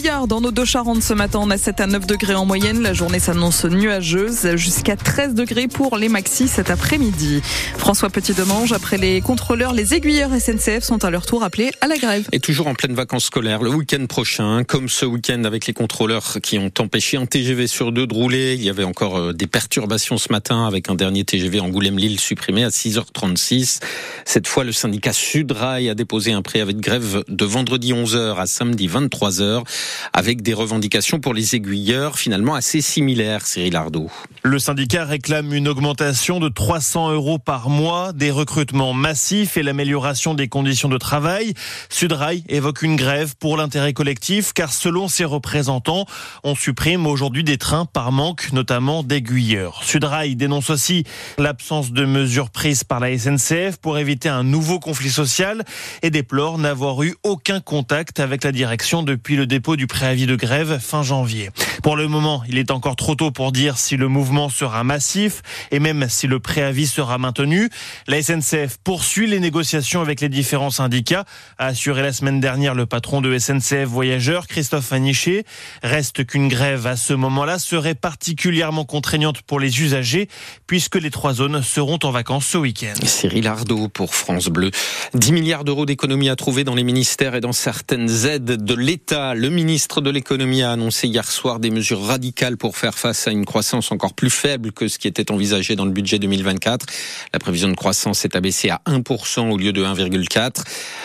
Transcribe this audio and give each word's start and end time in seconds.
brouillard 0.00 0.26
dans 0.26 0.40
nos 0.40 0.50
deux 0.50 0.64
Charentes 0.64 1.02
ce 1.02 1.12
matin. 1.12 1.40
On 1.42 1.50
a 1.50 1.58
7 1.58 1.80
à 1.80 1.86
9 1.86 2.06
degrés 2.06 2.34
en 2.34 2.46
moyenne. 2.46 2.80
La 2.80 2.94
journée 2.94 3.18
s'annonce 3.18 3.66
nuageuse 3.66 4.56
jusqu'à 4.56 4.96
13 4.96 5.34
degrés 5.34 5.68
pour 5.68 5.98
les 5.98 6.08
maxis 6.08 6.48
cet 6.48 6.70
après-midi. 6.70 7.42
François 7.76 8.08
Petit-Demange, 8.08 8.72
après 8.72 8.96
les 8.96 9.20
contrôleurs, 9.20 9.74
les 9.74 9.92
aiguilleurs 9.92 10.30
SNCF 10.30 10.82
sont 10.82 11.04
à 11.04 11.10
leur 11.10 11.26
tour 11.26 11.42
appelés 11.42 11.70
à 11.82 11.86
la 11.86 11.98
grève. 11.98 12.26
Et 12.32 12.40
toujours 12.40 12.66
en 12.68 12.74
pleine 12.74 12.94
vacances 12.94 13.24
scolaires, 13.24 13.62
le 13.62 13.68
week-end 13.68 14.06
prochain, 14.06 14.64
comme 14.64 14.88
ce 14.88 15.04
week-end 15.04 15.44
avec 15.44 15.66
les 15.66 15.74
contrôleurs 15.74 16.38
qui 16.42 16.56
ont 16.56 16.72
empêché 16.78 17.18
un 17.18 17.26
TGV 17.26 17.66
sur 17.66 17.92
deux 17.92 18.06
de 18.06 18.14
rouler. 18.14 18.54
Il 18.54 18.62
y 18.62 18.70
avait 18.70 18.84
encore 18.84 19.18
euh, 19.18 19.32
des 19.34 19.48
perturbations 19.48 20.16
ce 20.16 20.32
matin 20.32 20.66
avec 20.66 20.88
un 20.88 20.94
dernier 20.94 21.24
TGV 21.24 21.60
Angoulême-Lille 21.60 22.18
supprimé 22.18 22.64
à 22.64 22.70
6h36. 22.70 23.80
Cette 24.24 24.46
fois, 24.46 24.64
le 24.64 24.72
syndicat 24.72 25.12
Sudrail 25.12 25.90
a 25.90 25.94
déposé 25.94 26.32
un 26.32 26.40
préavis 26.40 26.74
de 26.74 26.80
grève 26.80 27.22
de 27.28 27.44
vendredi 27.44 27.92
11h 27.92 28.36
à 28.36 28.46
samedi 28.46 28.88
23h 28.88 29.64
avec 30.12 30.42
des 30.42 30.54
revendications 30.54 31.20
pour 31.20 31.34
les 31.34 31.54
aiguilleurs 31.54 32.18
finalement 32.18 32.54
assez 32.54 32.80
similaires, 32.80 33.46
Cyril 33.46 33.76
Ardo. 33.76 34.10
Le 34.42 34.58
syndicat 34.58 35.04
réclame 35.04 35.52
une 35.52 35.68
augmentation 35.68 36.40
de 36.40 36.48
300 36.48 37.12
euros 37.12 37.38
par 37.38 37.68
mois, 37.68 38.12
des 38.12 38.30
recrutements 38.30 38.94
massifs 38.94 39.56
et 39.56 39.62
l'amélioration 39.62 40.34
des 40.34 40.48
conditions 40.48 40.88
de 40.88 40.98
travail. 40.98 41.54
Sudrail 41.88 42.44
évoque 42.48 42.82
une 42.82 42.96
grève 42.96 43.34
pour 43.38 43.56
l'intérêt 43.56 43.92
collectif 43.92 44.52
car 44.52 44.72
selon 44.72 45.08
ses 45.08 45.24
représentants, 45.24 46.06
on 46.44 46.54
supprime 46.54 47.06
aujourd'hui 47.06 47.44
des 47.44 47.58
trains 47.58 47.86
par 47.86 48.12
manque 48.12 48.52
notamment 48.52 49.02
d'aiguilleurs. 49.02 49.82
Sudrail 49.84 50.36
dénonce 50.36 50.70
aussi 50.70 51.04
l'absence 51.38 51.92
de 51.92 52.04
mesures 52.04 52.50
prises 52.50 52.84
par 52.84 53.00
la 53.00 53.16
SNCF 53.16 53.76
pour 53.76 53.98
éviter 53.98 54.28
un 54.28 54.44
nouveau 54.44 54.78
conflit 54.78 55.10
social 55.10 55.64
et 56.02 56.10
déplore 56.10 56.58
n'avoir 56.58 57.02
eu 57.02 57.14
aucun 57.22 57.60
contact 57.60 58.20
avec 58.20 58.44
la 58.44 58.52
direction 58.52 59.02
depuis 59.02 59.36
le 59.36 59.46
dépôt 59.46 59.76
du 59.80 59.86
préavis 59.86 60.26
de 60.26 60.36
grève 60.36 60.78
fin 60.78 61.02
janvier. 61.02 61.48
Pour 61.82 61.96
le 61.96 62.08
moment, 62.08 62.42
il 62.46 62.58
est 62.58 62.70
encore 62.70 62.96
trop 62.96 63.14
tôt 63.14 63.30
pour 63.30 63.52
dire 63.52 63.78
si 63.78 63.96
le 63.96 64.06
mouvement 64.06 64.50
sera 64.50 64.84
massif 64.84 65.42
et 65.70 65.78
même 65.78 66.06
si 66.10 66.26
le 66.26 66.38
préavis 66.38 66.86
sera 66.86 67.16
maintenu. 67.16 67.70
La 68.06 68.22
SNCF 68.22 68.76
poursuit 68.84 69.26
les 69.26 69.40
négociations 69.40 70.02
avec 70.02 70.20
les 70.20 70.28
différents 70.28 70.70
syndicats, 70.70 71.24
a 71.58 71.66
assuré 71.66 72.02
la 72.02 72.12
semaine 72.12 72.38
dernière 72.38 72.74
le 72.74 72.84
patron 72.84 73.22
de 73.22 73.38
SNCF 73.38 73.84
Voyageurs, 73.84 74.46
Christophe 74.46 74.92
Aniché. 74.92 75.44
Reste 75.82 76.26
qu'une 76.26 76.48
grève 76.48 76.86
à 76.86 76.96
ce 76.96 77.14
moment-là 77.14 77.58
serait 77.58 77.94
particulièrement 77.94 78.84
contraignante 78.84 79.40
pour 79.42 79.58
les 79.58 79.80
usagers 79.80 80.28
puisque 80.66 80.96
les 80.96 81.10
trois 81.10 81.32
zones 81.32 81.62
seront 81.62 81.98
en 82.02 82.10
vacances 82.10 82.46
ce 82.46 82.58
week-end. 82.58 82.94
Cyril 83.04 83.46
Ardo 83.46 83.88
pour 83.88 84.14
France 84.14 84.48
Bleu. 84.48 84.70
10 85.14 85.32
milliards 85.32 85.64
d'euros 85.64 85.86
d'économies 85.86 86.28
à 86.28 86.36
trouver 86.36 86.64
dans 86.64 86.74
les 86.74 86.84
ministères 86.84 87.34
et 87.34 87.40
dans 87.40 87.52
certaines 87.52 88.26
aides 88.26 88.44
de 88.44 88.74
l'État. 88.74 89.34
Le 89.34 89.48
ministre 89.48 90.02
de 90.02 90.10
l'économie 90.10 90.62
a 90.62 90.72
annoncé 90.72 91.08
hier 91.08 91.30
soir 91.30 91.58
des 91.58 91.69
mesures 91.70 92.02
radicales 92.02 92.56
pour 92.56 92.76
faire 92.76 92.98
face 92.98 93.26
à 93.26 93.30
une 93.30 93.44
croissance 93.44 93.92
encore 93.92 94.14
plus 94.14 94.30
faible 94.30 94.72
que 94.72 94.88
ce 94.88 94.98
qui 94.98 95.08
était 95.08 95.30
envisagé 95.30 95.76
dans 95.76 95.84
le 95.84 95.90
budget 95.90 96.18
2024. 96.18 96.86
La 97.32 97.38
prévision 97.38 97.68
de 97.68 97.74
croissance 97.74 98.24
est 98.24 98.36
abaissée 98.36 98.70
à 98.70 98.80
1% 98.86 99.50
au 99.50 99.56
lieu 99.56 99.72
de 99.72 99.84
1,4. 99.84 100.62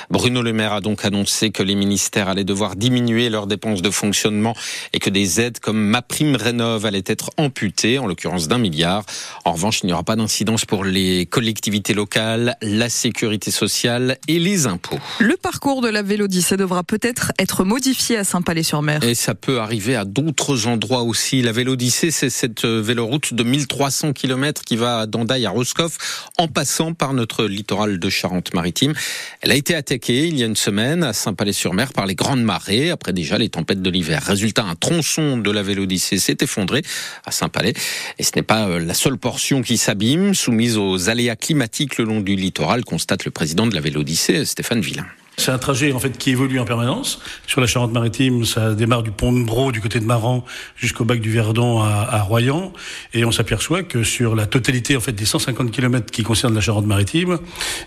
Bruno 0.09 0.41
Le 0.41 0.53
Maire 0.53 0.73
a 0.73 0.81
donc 0.81 1.05
annoncé 1.05 1.51
que 1.51 1.63
les 1.63 1.75
ministères 1.75 2.29
allaient 2.29 2.43
devoir 2.43 2.75
diminuer 2.75 3.29
leurs 3.29 3.47
dépenses 3.47 3.81
de 3.81 3.89
fonctionnement 3.89 4.55
et 4.93 4.99
que 4.99 5.09
des 5.09 5.41
aides 5.41 5.59
comme 5.59 5.79
ma 5.79 6.01
prime 6.01 6.35
rénov 6.35 6.85
allaient 6.85 7.03
être 7.05 7.31
amputées, 7.37 7.99
en 7.99 8.07
l'occurrence 8.07 8.47
d'un 8.47 8.57
milliard. 8.57 9.03
En 9.43 9.53
revanche, 9.53 9.81
il 9.83 9.87
n'y 9.87 9.93
aura 9.93 10.03
pas 10.03 10.15
d'incidence 10.15 10.65
pour 10.65 10.83
les 10.83 11.25
collectivités 11.25 11.93
locales, 11.93 12.55
la 12.61 12.89
sécurité 12.89 13.51
sociale 13.51 14.17
et 14.27 14.39
les 14.39 14.67
impôts. 14.67 14.99
Le 15.19 15.35
parcours 15.37 15.81
de 15.81 15.89
la 15.89 16.01
Vélodyssée 16.01 16.57
devra 16.57 16.83
peut-être 16.83 17.31
être 17.39 17.63
modifié 17.63 18.17
à 18.17 18.23
Saint-Palais-sur-Mer. 18.23 19.03
Et 19.03 19.15
ça 19.15 19.35
peut 19.35 19.59
arriver 19.59 19.95
à 19.95 20.05
d'autres 20.05 20.54
endroits 20.65 21.03
aussi. 21.03 21.41
La 21.41 21.51
Vélodyssée, 21.51 22.11
c'est 22.11 22.29
cette 22.29 22.65
véloroute 22.65 23.33
de 23.33 23.43
1300 23.43 24.13
km 24.13 24.63
qui 24.63 24.75
va 24.75 25.05
d'Andaille 25.05 25.45
à 25.45 25.49
Roscoff 25.49 26.29
en 26.37 26.47
passant 26.47 26.93
par 26.93 27.13
notre 27.13 27.45
littoral 27.45 27.99
de 27.99 28.09
Charente-Maritime. 28.09 28.93
Elle 29.41 29.51
a 29.51 29.55
été 29.55 29.75
attaquée 29.75 30.27
il 30.27 30.37
y 30.37 30.43
a 30.43 30.45
une 30.45 30.55
semaine 30.55 31.03
à 31.03 31.13
Saint-Palais-sur-Mer 31.13 31.93
par 31.93 32.05
les 32.05 32.15
grandes 32.15 32.43
marées 32.43 32.89
après 32.89 33.13
déjà 33.13 33.37
les 33.37 33.49
tempêtes 33.49 33.81
de 33.81 33.89
l'hiver. 33.89 34.23
Résultat, 34.23 34.63
un 34.63 34.75
tronçon 34.75 35.37
de 35.37 35.51
la 35.51 35.63
Vélodyssée 35.63 36.17
s'est 36.17 36.37
effondré 36.41 36.81
à 37.25 37.31
Saint-Palais 37.31 37.73
et 38.17 38.23
ce 38.23 38.31
n'est 38.35 38.43
pas 38.43 38.67
euh, 38.67 38.79
la 38.79 38.93
seule 38.93 39.17
portion 39.17 39.61
qui 39.61 39.77
s'abîme, 39.77 40.33
soumise 40.33 40.77
aux 40.77 41.09
aléas 41.09 41.35
climatiques 41.35 41.97
le 41.97 42.05
long 42.05 42.21
du 42.21 42.35
littoral, 42.35 42.83
constate 42.83 43.25
le 43.25 43.31
président 43.31 43.67
de 43.67 43.75
la 43.75 43.81
Vélodyssée, 43.81 44.45
Stéphane 44.45 44.81
Villain. 44.81 45.05
C'est 45.37 45.51
un 45.51 45.57
trajet 45.57 45.91
en 45.91 45.99
fait 45.99 46.17
qui 46.17 46.31
évolue 46.31 46.59
en 46.59 46.65
permanence. 46.65 47.19
Sur 47.47 47.61
la 47.61 47.67
Charente-Maritime, 47.67 48.45
ça 48.45 48.73
démarre 48.73 49.03
du 49.03 49.11
pont 49.11 49.31
de 49.31 49.43
Bro 49.43 49.71
du 49.71 49.81
côté 49.81 49.99
de 49.99 50.05
Maran 50.05 50.45
jusqu'au 50.75 51.05
bac 51.05 51.19
du 51.19 51.31
Verdon 51.31 51.81
à, 51.81 52.21
Royan, 52.21 52.71
et 53.13 53.25
on 53.25 53.31
s'aperçoit 53.31 53.83
que 53.83 54.03
sur 54.03 54.35
la 54.35 54.45
totalité 54.45 54.95
en 54.95 54.99
fait 54.99 55.11
des 55.11 55.25
150 55.25 55.71
km 55.71 56.11
qui 56.11 56.23
concernent 56.23 56.55
la 56.55 56.61
Charente-Maritime, 56.61 57.39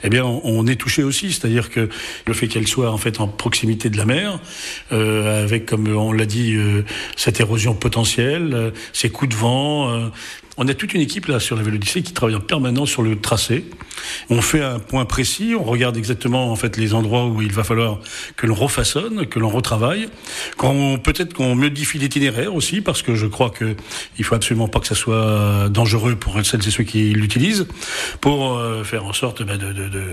eh 0.04 0.08
bien 0.08 0.24
on, 0.24 0.40
on, 0.44 0.66
est 0.66 0.76
touché 0.76 1.02
aussi, 1.02 1.32
c'est-à-dire 1.32 1.70
que 1.70 1.88
le 2.26 2.34
fait 2.34 2.48
qu'elle 2.48 2.68
soit 2.68 2.90
en 2.90 2.98
fait 2.98 3.20
en 3.20 3.28
proximité 3.28 3.90
de 3.90 3.96
la 3.96 4.04
mer, 4.04 4.38
euh, 4.92 5.44
avec 5.44 5.66
comme 5.66 5.88
on 5.94 6.12
l'a 6.12 6.26
dit 6.26 6.54
euh, 6.54 6.84
cette 7.16 7.40
érosion 7.40 7.74
potentielle, 7.74 8.52
euh, 8.54 8.70
ces 8.92 9.10
coups 9.10 9.30
de 9.30 9.36
vent. 9.36 9.90
Euh, 9.90 10.08
on 10.56 10.66
a 10.66 10.74
toute 10.74 10.94
une 10.94 11.00
équipe 11.00 11.26
là 11.26 11.38
sur 11.40 11.56
la 11.56 11.62
Vélodyssée 11.62 12.02
qui 12.02 12.12
travaille 12.12 12.34
en 12.34 12.40
permanence 12.40 12.90
sur 12.90 13.02
le 13.02 13.20
tracé. 13.20 13.64
On 14.30 14.42
fait 14.42 14.62
un 14.62 14.78
point 14.78 15.04
précis, 15.04 15.54
on 15.58 15.64
regarde 15.64 15.96
exactement 15.96 16.50
en 16.50 16.56
fait 16.56 16.76
les 16.76 16.94
endroits 16.94 17.26
où 17.26 17.42
il 17.42 17.52
va 17.52 17.64
falloir 17.64 17.98
que 18.36 18.46
l'on 18.46 18.54
refaçonne, 18.54 19.26
que 19.26 19.38
l'on 19.38 19.48
retravaille, 19.48 20.08
qu'on 20.56 20.98
peut-être 20.98 21.34
qu'on 21.34 21.54
modifie 21.54 21.98
l'itinéraire 21.98 22.54
aussi 22.54 22.80
parce 22.80 23.02
que 23.02 23.14
je 23.14 23.26
crois 23.26 23.50
que 23.50 23.76
il 24.18 24.24
faut 24.24 24.34
absolument 24.34 24.68
pas 24.68 24.80
que 24.80 24.86
ça 24.86 24.94
soit 24.94 25.68
dangereux 25.70 26.16
pour 26.16 26.44
celles 26.44 26.66
et 26.66 26.70
ceux 26.70 26.84
qui 26.84 27.12
l'utilisent, 27.12 27.66
pour 28.20 28.56
euh, 28.56 28.84
faire 28.84 29.04
en 29.04 29.12
sorte 29.12 29.42
bah, 29.42 29.56
de, 29.56 29.72
de, 29.72 29.88
de 29.88 30.04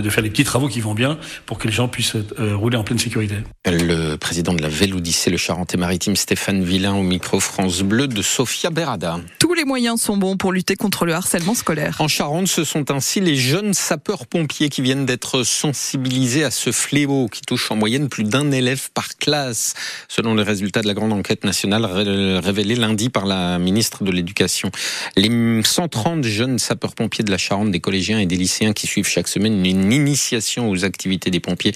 de 0.00 0.10
faire 0.10 0.22
les 0.22 0.30
petits 0.30 0.44
travaux 0.44 0.68
qui 0.68 0.80
vont 0.80 0.94
bien 0.94 1.18
pour 1.46 1.58
que 1.58 1.66
les 1.66 1.72
gens 1.72 1.88
puissent 1.88 2.16
euh, 2.38 2.56
rouler 2.56 2.76
en 2.76 2.84
pleine 2.84 2.98
sécurité. 2.98 3.36
Le 3.66 4.16
président 4.16 4.54
de 4.54 4.62
la 4.62 4.68
Vélodyssée, 4.68 5.30
le 5.30 5.36
Charente-Maritime, 5.36 6.16
Stéphane 6.16 6.62
Villain, 6.62 6.94
au 6.94 7.02
micro 7.02 7.40
France 7.40 7.82
Bleu 7.82 8.06
de 8.06 8.22
Sophia 8.22 8.70
Berada. 8.70 9.20
Tous 9.38 9.54
les 9.54 9.64
moyens 9.64 10.00
sont 10.00 10.16
bons 10.16 10.36
pour 10.36 10.52
lutter 10.52 10.76
contre 10.76 11.04
le 11.04 11.14
harcèlement 11.14 11.54
scolaire. 11.54 11.96
En 11.98 12.08
Charente, 12.08 12.48
ce 12.48 12.64
sont 12.64 12.90
ainsi 12.90 13.20
les 13.20 13.36
jeunes 13.36 13.74
sapeurs-pompiers 13.74 14.68
qui 14.68 14.82
viennent 14.82 15.06
d'être 15.06 15.42
sensibilisés 15.42 16.44
à 16.44 16.50
ce 16.50 16.72
fléau 16.72 17.28
qui 17.28 17.42
touche 17.42 17.70
en 17.70 17.76
moyenne 17.76 18.08
plus 18.08 18.24
d'un 18.24 18.50
élève 18.50 18.90
par 18.92 19.16
classe, 19.18 19.74
selon 20.08 20.34
les 20.34 20.42
résultats 20.42 20.82
de 20.82 20.86
la 20.86 20.94
grande 20.94 21.12
enquête 21.12 21.44
nationale 21.44 21.84
révélée 21.84 22.76
lundi 22.76 23.10
par 23.10 23.26
la 23.26 23.58
ministre 23.58 24.04
de 24.04 24.10
l'Éducation. 24.10 24.70
Les 25.16 25.62
130 25.62 26.24
jeunes 26.24 26.58
sapeurs-pompiers 26.58 27.24
de 27.24 27.30
la 27.30 27.38
Charente, 27.38 27.70
des 27.70 27.80
collégiens 27.80 28.18
et 28.18 28.26
des 28.26 28.36
lycéens 28.36 28.72
qui 28.72 28.86
suivent 28.86 29.08
chaque 29.08 29.28
semaine 29.28 29.54
une 29.54 29.62
une 29.82 29.92
initiation 29.92 30.70
aux 30.70 30.84
activités 30.84 31.30
des 31.30 31.40
pompiers. 31.40 31.74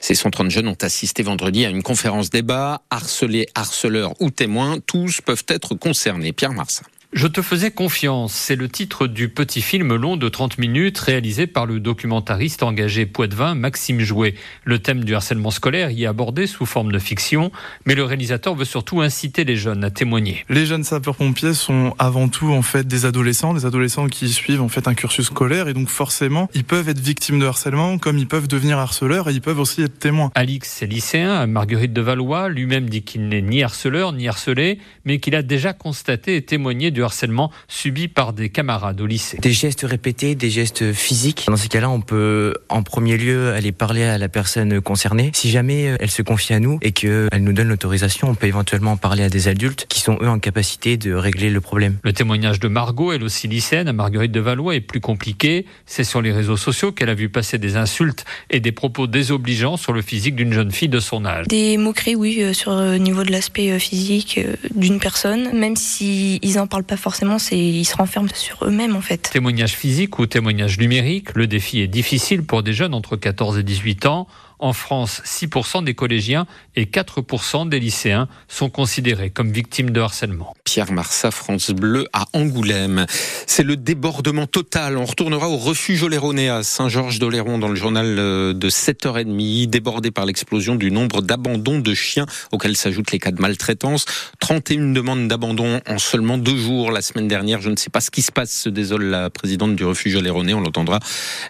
Ces 0.00 0.14
130 0.14 0.50
jeunes 0.50 0.68
ont 0.68 0.76
assisté 0.80 1.22
vendredi 1.22 1.64
à 1.64 1.70
une 1.70 1.82
conférence 1.82 2.30
débat. 2.30 2.82
Harcelés, 2.90 3.48
harceleurs 3.54 4.14
ou 4.20 4.30
témoins, 4.30 4.78
tous 4.86 5.20
peuvent 5.20 5.44
être 5.48 5.74
concernés. 5.74 6.32
Pierre 6.32 6.52
Marsin. 6.52 6.84
Je 7.14 7.26
te 7.26 7.40
faisais 7.40 7.70
confiance, 7.70 8.34
c'est 8.34 8.54
le 8.54 8.68
titre 8.68 9.06
du 9.06 9.30
petit 9.30 9.62
film 9.62 9.94
long 9.94 10.18
de 10.18 10.28
30 10.28 10.58
minutes 10.58 10.98
réalisé 10.98 11.46
par 11.46 11.64
le 11.64 11.80
documentariste 11.80 12.62
engagé 12.62 13.06
Poitvin 13.06 13.54
Maxime 13.54 14.00
Jouet. 14.00 14.34
Le 14.64 14.78
thème 14.78 15.04
du 15.04 15.14
harcèlement 15.14 15.50
scolaire 15.50 15.90
y 15.90 16.04
est 16.04 16.06
abordé 16.06 16.46
sous 16.46 16.66
forme 16.66 16.92
de 16.92 16.98
fiction, 16.98 17.50
mais 17.86 17.94
le 17.94 18.04
réalisateur 18.04 18.54
veut 18.54 18.66
surtout 18.66 19.00
inciter 19.00 19.44
les 19.44 19.56
jeunes 19.56 19.84
à 19.84 19.90
témoigner. 19.90 20.44
Les 20.50 20.66
jeunes 20.66 20.84
sapeurs-pompiers 20.84 21.54
sont 21.54 21.94
avant 21.98 22.28
tout 22.28 22.52
en 22.52 22.60
fait 22.60 22.86
des 22.86 23.06
adolescents, 23.06 23.54
des 23.54 23.64
adolescents 23.64 24.08
qui 24.08 24.28
suivent 24.28 24.60
en 24.60 24.68
fait 24.68 24.86
un 24.86 24.92
cursus 24.92 25.28
scolaire 25.28 25.66
et 25.68 25.72
donc 25.72 25.88
forcément 25.88 26.50
ils 26.52 26.64
peuvent 26.64 26.90
être 26.90 27.00
victimes 27.00 27.38
de 27.38 27.46
harcèlement 27.46 27.96
comme 27.96 28.18
ils 28.18 28.28
peuvent 28.28 28.48
devenir 28.48 28.76
harceleurs 28.76 29.30
et 29.30 29.32
ils 29.32 29.40
peuvent 29.40 29.60
aussi 29.60 29.80
être 29.80 29.98
témoins. 29.98 30.30
Alix 30.34 30.82
est 30.82 30.86
lycéen, 30.86 31.46
Marguerite 31.46 31.94
de 31.94 32.02
Valois 32.02 32.50
lui-même 32.50 32.90
dit 32.90 33.00
qu'il 33.00 33.28
n'est 33.28 33.40
ni 33.40 33.62
harceleur 33.62 34.12
ni 34.12 34.28
harcelé, 34.28 34.78
mais 35.06 35.20
qu'il 35.20 35.34
a 35.34 35.40
déjà 35.40 35.72
constaté 35.72 36.36
et 36.36 36.42
témoigné 36.42 36.90
du 36.98 37.04
harcèlement 37.04 37.52
subi 37.68 38.08
par 38.08 38.32
des 38.32 38.48
camarades 38.48 39.00
au 39.00 39.06
lycée. 39.06 39.38
Des 39.40 39.52
gestes 39.52 39.82
répétés, 39.82 40.34
des 40.34 40.50
gestes 40.50 40.92
physiques. 40.92 41.44
Dans 41.46 41.56
ces 41.56 41.68
cas-là, 41.68 41.88
on 41.88 42.00
peut 42.00 42.54
en 42.68 42.82
premier 42.82 43.16
lieu 43.16 43.52
aller 43.52 43.70
parler 43.70 44.02
à 44.02 44.18
la 44.18 44.28
personne 44.28 44.80
concernée. 44.80 45.30
Si 45.32 45.48
jamais 45.48 45.96
elle 46.00 46.10
se 46.10 46.22
confie 46.22 46.54
à 46.54 46.58
nous 46.58 46.80
et 46.82 46.90
qu'elle 46.90 47.28
nous 47.38 47.52
donne 47.52 47.68
l'autorisation, 47.68 48.30
on 48.30 48.34
peut 48.34 48.48
éventuellement 48.48 48.96
parler 48.96 49.22
à 49.22 49.28
des 49.28 49.46
adultes 49.46 49.86
qui 49.88 50.00
sont 50.00 50.18
eux 50.20 50.28
en 50.28 50.40
capacité 50.40 50.96
de 50.96 51.14
régler 51.14 51.50
le 51.50 51.60
problème. 51.60 51.98
Le 52.02 52.12
témoignage 52.12 52.58
de 52.58 52.66
Margot, 52.66 53.12
elle 53.12 53.22
aussi 53.22 53.46
lycéenne, 53.46 53.86
à 53.86 53.92
Marguerite 53.92 54.32
de 54.32 54.40
Valois, 54.40 54.74
est 54.74 54.80
plus 54.80 55.00
compliqué. 55.00 55.66
C'est 55.86 56.02
sur 56.02 56.20
les 56.20 56.32
réseaux 56.32 56.56
sociaux 56.56 56.90
qu'elle 56.90 57.10
a 57.10 57.14
vu 57.14 57.28
passer 57.28 57.58
des 57.58 57.76
insultes 57.76 58.24
et 58.50 58.58
des 58.58 58.72
propos 58.72 59.06
désobligeants 59.06 59.76
sur 59.76 59.92
le 59.92 60.02
physique 60.02 60.34
d'une 60.34 60.52
jeune 60.52 60.72
fille 60.72 60.88
de 60.88 60.98
son 60.98 61.24
âge. 61.24 61.46
Des 61.46 61.76
moqueries, 61.76 62.16
oui, 62.16 62.38
euh, 62.40 62.52
sur 62.52 62.74
le 62.74 62.96
niveau 62.98 63.22
de 63.22 63.30
l'aspect 63.30 63.70
euh, 63.70 63.78
physique 63.78 64.38
euh, 64.38 64.56
d'une 64.74 64.98
personne, 64.98 65.56
même 65.56 65.76
si 65.76 66.40
ils 66.42 66.58
en 66.58 66.66
parlent 66.66 66.87
pas 66.88 66.96
forcément, 66.96 67.38
c'est 67.38 67.58
ils 67.58 67.84
se 67.84 67.96
renferment 67.96 68.30
sur 68.34 68.64
eux-mêmes 68.64 68.96
en 68.96 69.00
fait. 69.00 69.30
Témoignage 69.32 69.76
physique 69.76 70.18
ou 70.18 70.26
témoignage 70.26 70.78
numérique, 70.78 71.34
le 71.34 71.46
défi 71.46 71.80
est 71.80 71.86
difficile 71.86 72.42
pour 72.42 72.64
des 72.64 72.72
jeunes 72.72 72.94
entre 72.94 73.16
14 73.16 73.58
et 73.58 73.62
18 73.62 74.06
ans. 74.06 74.26
En 74.60 74.72
France, 74.72 75.22
6% 75.24 75.84
des 75.84 75.94
collégiens 75.94 76.46
et 76.74 76.86
4% 76.86 77.68
des 77.68 77.78
lycéens 77.78 78.28
sont 78.48 78.70
considérés 78.70 79.30
comme 79.30 79.52
victimes 79.52 79.90
de 79.90 80.00
harcèlement. 80.00 80.54
Pierre 80.64 80.90
Marsat, 80.90 81.30
France 81.30 81.70
Bleu 81.70 82.06
à 82.12 82.26
Angoulême. 82.32 83.06
C'est 83.46 83.62
le 83.62 83.76
débordement 83.76 84.46
total. 84.46 84.98
On 84.98 85.04
retournera 85.04 85.48
au 85.48 85.56
refuge 85.56 86.02
Oléronais 86.02 86.48
à 86.48 86.62
Saint-Georges-d'Oléron 86.62 87.58
dans 87.58 87.68
le 87.68 87.76
journal 87.76 88.16
euh, 88.18 88.52
de 88.52 88.68
7h30, 88.68 89.68
débordé 89.68 90.10
par 90.10 90.26
l'explosion 90.26 90.74
du 90.74 90.90
nombre 90.90 91.22
d'abandons 91.22 91.78
de 91.78 91.94
chiens 91.94 92.26
auxquels 92.50 92.76
s'ajoutent 92.76 93.12
les 93.12 93.18
cas 93.20 93.30
de 93.30 93.40
maltraitance. 93.40 94.06
31 94.40 94.92
demandes 94.92 95.28
d'abandon 95.28 95.80
en 95.88 95.98
seulement 95.98 96.36
deux 96.36 96.56
jours 96.56 96.90
la 96.90 97.02
semaine 97.02 97.28
dernière. 97.28 97.60
Je 97.60 97.70
ne 97.70 97.76
sais 97.76 97.90
pas 97.90 98.00
ce 98.00 98.10
qui 98.10 98.22
se 98.22 98.32
passe, 98.32 98.50
se 98.50 98.68
désole 98.68 99.04
la 99.04 99.30
présidente 99.30 99.76
du 99.76 99.84
refuge 99.84 100.16
Oléronais, 100.16 100.54
on 100.54 100.60
l'entendra. 100.60 100.98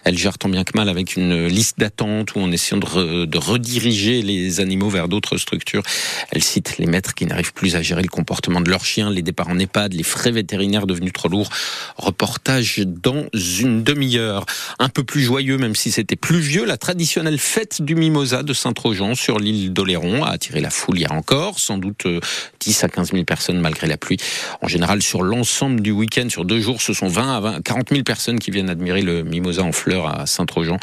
Elle 0.03 0.17
gère 0.17 0.37
tant 0.37 0.49
bien 0.49 0.63
que 0.63 0.77
mal 0.77 0.89
avec 0.89 1.15
une 1.15 1.47
liste 1.47 1.79
d'attente 1.79 2.35
ou 2.35 2.39
en 2.39 2.51
essayant 2.51 2.79
de, 2.79 2.85
de 2.99 3.37
rediriger 3.37 4.21
les 4.21 4.59
animaux 4.59 4.89
vers 4.89 5.07
d'autres 5.07 5.37
structures. 5.37 5.83
Elle 6.31 6.43
cite 6.43 6.77
les 6.77 6.85
maîtres 6.85 7.13
qui 7.13 7.25
n'arrivent 7.25 7.53
plus 7.53 7.75
à 7.75 7.81
gérer 7.81 8.01
le 8.01 8.09
comportement 8.09 8.61
de 8.61 8.69
leurs 8.69 8.85
chiens 8.85 9.09
les 9.09 9.21
départs 9.21 9.49
en 9.49 9.57
EHPAD, 9.57 9.93
les 9.93 10.03
frais 10.03 10.31
vétérinaires 10.31 10.87
devenus 10.87 11.13
trop 11.13 11.29
lourds. 11.29 11.49
Reportage 11.97 12.79
dans 12.85 13.25
une 13.33 13.83
demi-heure. 13.83 14.45
Un 14.79 14.89
peu 14.89 15.03
plus 15.03 15.21
joyeux, 15.21 15.57
même 15.57 15.75
si 15.75 15.91
c'était 15.91 16.15
plus 16.15 16.39
vieux, 16.39 16.65
la 16.65 16.77
traditionnelle 16.77 17.39
fête 17.39 17.81
du 17.81 17.95
Mimosa 17.95 18.43
de 18.43 18.53
Saint-Trojan 18.53 19.15
sur 19.15 19.39
l'île 19.39 19.73
d'Oléron 19.73 20.23
a 20.23 20.29
attiré 20.29 20.61
la 20.61 20.69
foule 20.69 20.99
hier 20.99 21.11
encore, 21.11 21.59
sans 21.59 21.77
doute 21.77 22.05
10 22.59 22.83
euh, 22.83 22.85
à 22.85 22.89
15 22.89 23.11
000 23.11 23.23
personnes 23.23 23.59
malgré 23.59 23.87
la 23.87 23.97
pluie. 23.97 24.17
En 24.61 24.67
général, 24.67 25.01
sur 25.01 25.23
l'ensemble 25.23 25.81
du 25.81 25.91
week-end, 25.91 26.27
sur 26.29 26.45
deux 26.45 26.59
jours, 26.59 26.81
ce 26.81 26.93
sont 26.93 27.07
20 27.07 27.37
à 27.37 27.39
20, 27.39 27.61
40 27.61 27.89
000 27.89 28.03
personnes 28.03 28.39
qui 28.39 28.51
viennent 28.51 28.69
admirer 28.69 29.01
le 29.01 29.23
Mimosa 29.23 29.63
en 29.63 29.71
fleurs 29.71 30.07
à 30.07 30.25
Saint-Trojan. 30.25 30.77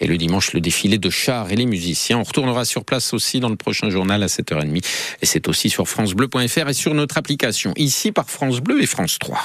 Et 0.00 0.06
le 0.06 0.16
dimanche, 0.16 0.52
le 0.52 0.60
défilé 0.60 0.98
de 0.98 1.10
chars 1.10 1.50
et 1.50 1.56
les 1.56 1.66
musiciens. 1.66 2.18
On 2.18 2.22
retournera 2.22 2.64
sur 2.64 2.84
place 2.84 3.12
aussi 3.12 3.40
dans 3.40 3.48
le 3.48 3.56
prochain 3.56 3.90
journal 3.90 4.22
à 4.22 4.26
7h30. 4.26 4.84
Et 5.22 5.26
c'est 5.26 5.48
aussi 5.48 5.70
sur 5.70 5.88
francebleu.fr 5.88 6.68
et 6.68 6.74
sur 6.74 6.94
notre 6.94 7.18
application 7.18 7.72
ici 7.76 8.12
par 8.12 8.28
France 8.28 8.60
Bleu 8.60 8.82
et 8.82 8.86
France 8.86 9.18
3. 9.18 9.40